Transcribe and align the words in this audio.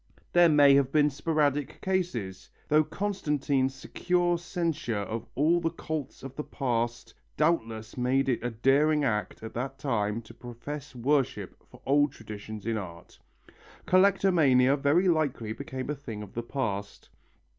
There 0.33 0.49
may 0.49 0.73
have 0.73 0.91
been 0.91 1.11
sporadic 1.11 1.79
cases, 1.79 2.49
though 2.69 2.83
Constantine's 2.83 3.75
severe 3.75 4.35
censure 4.39 4.97
of 5.01 5.27
all 5.35 5.59
the 5.61 5.69
cults 5.69 6.23
of 6.23 6.35
the 6.35 6.43
past 6.43 7.13
doubtlessly 7.37 8.01
made 8.01 8.27
it 8.27 8.43
a 8.43 8.49
daring 8.49 9.03
act 9.03 9.43
at 9.43 9.53
that 9.53 9.77
time 9.77 10.23
to 10.23 10.33
profess 10.33 10.95
worship 10.95 11.55
for 11.69 11.83
old 11.85 12.11
traditions 12.13 12.65
in 12.65 12.77
art. 12.79 13.19
Collectomania 13.85 14.75
very 14.75 15.07
likely 15.07 15.53
became 15.53 15.91
a 15.91 15.95
thing 15.95 16.23
of 16.23 16.33
the 16.33 16.41
past. 16.41 17.09